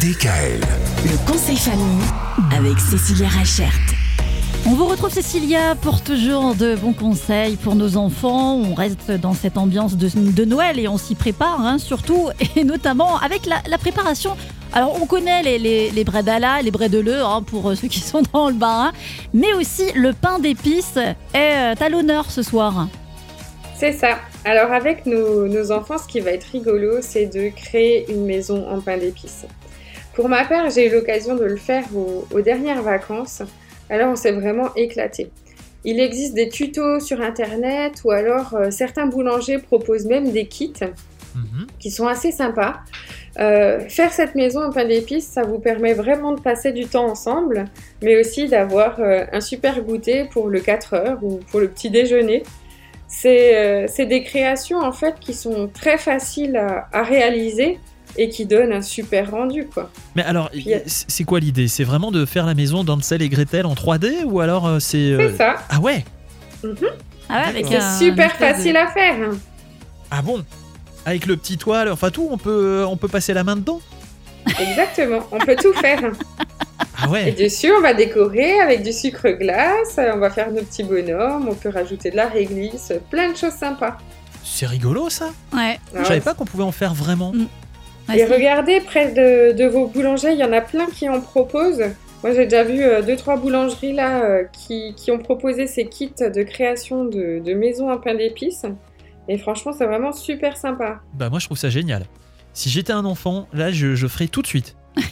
[0.00, 0.60] DKL.
[1.04, 2.02] Le conseil famille
[2.56, 3.72] avec Cécilia Rachert.
[4.66, 8.54] On vous retrouve Cécilia pour toujours de bons conseils pour nos enfants.
[8.56, 12.64] On reste dans cette ambiance de, de Noël et on s'y prépare hein, surtout et
[12.64, 14.34] notamment avec la, la préparation.
[14.72, 18.22] Alors on connaît les, les, les bredala, les bredeleux hein, pour euh, ceux qui sont
[18.32, 18.92] dans le bain, hein,
[19.34, 20.96] mais aussi le pain d'épices
[21.34, 22.88] est euh, à l'honneur ce soir.
[23.76, 24.18] C'est ça.
[24.44, 28.66] Alors avec nos, nos enfants, ce qui va être rigolo, c'est de créer une maison
[28.70, 29.44] en pain d'épices.
[30.14, 33.42] Pour ma part, j'ai eu l'occasion de le faire aux, aux dernières vacances.
[33.90, 35.30] Alors on s'est vraiment éclaté.
[35.84, 40.74] Il existe des tutos sur internet ou alors euh, certains boulangers proposent même des kits
[41.34, 41.66] Mhm.
[41.78, 42.80] qui sont assez sympas.
[43.38, 47.06] Euh, faire cette maison en pain d'épices, ça vous permet vraiment de passer du temps
[47.06, 47.64] ensemble,
[48.02, 51.88] mais aussi d'avoir euh, un super goûter pour le 4 heures ou pour le petit
[51.88, 52.42] déjeuner.
[53.08, 57.78] C'est c'est des créations en fait qui sont très faciles à, à réaliser
[58.16, 59.90] et qui donnent un super rendu quoi.
[60.14, 61.68] Mais alors, Puis, euh, c'est quoi l'idée?
[61.68, 65.12] C'est vraiment de faire la maison d'Ansel et Gretel en 3D ou alors euh, c'est.
[65.12, 66.04] euh, C'est ça, Ah ouais?
[67.28, 69.16] Ah ouais, avec c'est un super de- facile à faire.
[70.10, 70.44] Ah bon?
[71.06, 73.80] Avec le petit toit, enfin tout, on peut, on peut passer la main dedans?
[74.60, 76.00] Exactement, on peut tout faire.
[77.04, 80.62] Ah Et ouais dessus, on va décorer avec du sucre glace, on va faire nos
[80.62, 83.98] petits bonhommes, on peut rajouter de la réglisse, plein de choses sympas.
[84.44, 85.80] C'est rigolo ça Ouais.
[85.94, 86.20] Je Ah savais ouais.
[86.20, 87.32] pas qu'on pouvait en faire vraiment.
[87.32, 87.46] Mm.
[88.14, 91.82] Et regardez, près de, de vos boulangers, il y en a plein qui en proposent.
[92.22, 95.86] Moi, j'ai déjà vu euh, deux, trois boulangeries là euh, qui, qui ont proposé ces
[95.86, 98.64] kits de création de, de maisons en pain d'épices.
[99.28, 101.00] Et franchement, c'est vraiment super sympa.
[101.14, 102.04] Bah moi je trouve ça génial.
[102.54, 104.76] Si j'étais un enfant, là je, je ferais tout de suite.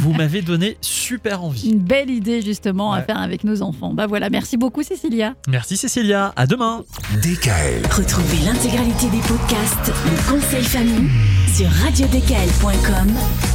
[0.00, 1.70] Vous m'avez donné super envie.
[1.70, 3.92] Une belle idée justement à faire avec nos enfants.
[3.92, 5.34] Bah voilà, merci beaucoup Cécilia.
[5.48, 6.84] Merci Cécilia, à demain
[7.22, 7.82] DKL.
[7.90, 11.10] Retrouvez l'intégralité des podcasts Le conseil famille
[11.54, 13.08] sur radiodkl.com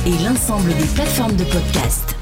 [0.06, 2.16] et l'ensemble des plateformes de podcasts.